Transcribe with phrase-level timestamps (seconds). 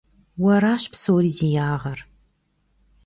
[0.43, 1.99] Уэращ псори зи ягъэр!